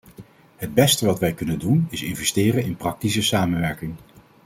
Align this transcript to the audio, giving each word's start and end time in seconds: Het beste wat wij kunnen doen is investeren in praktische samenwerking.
Het 0.55 0.73
beste 0.73 1.05
wat 1.05 1.19
wij 1.19 1.33
kunnen 1.33 1.59
doen 1.59 1.87
is 1.89 2.03
investeren 2.03 2.63
in 2.63 2.77
praktische 2.77 3.21
samenwerking. 3.21 3.95